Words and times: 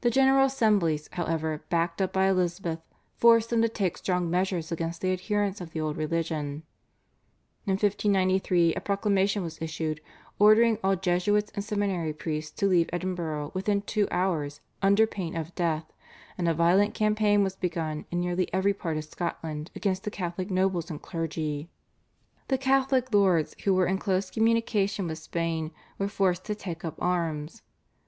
The 0.00 0.10
General 0.10 0.46
Assemblies, 0.46 1.08
however, 1.12 1.62
backed 1.68 2.02
up 2.02 2.12
by 2.12 2.26
Elizabeth 2.26 2.80
forced 3.14 3.52
him 3.52 3.62
to 3.62 3.68
take 3.68 3.96
strong 3.96 4.28
measures 4.28 4.72
against 4.72 5.00
the 5.00 5.12
adherents 5.12 5.60
of 5.60 5.70
the 5.70 5.80
old 5.80 5.96
religion. 5.96 6.64
In 7.64 7.74
1593 7.74 8.74
a 8.74 8.80
proclamation 8.80 9.44
was 9.44 9.62
issued 9.62 10.00
ordering 10.40 10.76
all 10.82 10.96
Jesuits 10.96 11.52
and 11.54 11.62
seminary 11.62 12.12
priests 12.12 12.50
to 12.56 12.66
leave 12.66 12.90
Edinburgh 12.92 13.52
within 13.54 13.82
two 13.82 14.08
hours 14.10 14.60
under 14.82 15.06
pain 15.06 15.36
of 15.36 15.54
death, 15.54 15.84
and 16.36 16.48
a 16.48 16.52
violent 16.52 16.92
campaign 16.94 17.44
was 17.44 17.54
begun 17.54 18.06
in 18.10 18.18
nearly 18.18 18.52
every 18.52 18.74
part 18.74 18.96
of 18.96 19.04
Scotland 19.04 19.70
against 19.76 20.02
the 20.02 20.10
Catholic 20.10 20.50
nobles 20.50 20.90
and 20.90 21.00
clergy. 21.00 21.70
The 22.48 22.58
Catholic 22.58 23.14
lords 23.14 23.54
who 23.62 23.72
were 23.72 23.86
in 23.86 23.98
close 23.98 24.32
communication 24.32 25.06
with 25.06 25.18
Spain 25.18 25.70
were 25.96 26.08
forced 26.08 26.44
to 26.46 26.56
take 26.56 26.84
up 26.84 26.96
arms. 27.00 27.62